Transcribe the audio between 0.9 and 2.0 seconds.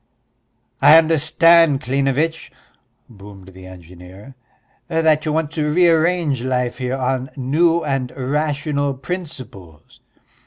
understand,